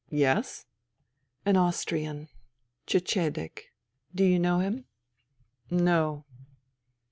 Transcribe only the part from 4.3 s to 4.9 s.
know him?""